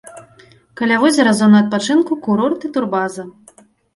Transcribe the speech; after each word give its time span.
Каля 0.79 0.95
возера 1.03 1.33
зона 1.41 1.59
адпачынку, 1.65 2.17
курорт 2.27 2.67
і 2.69 2.73
турбаза. 2.79 3.23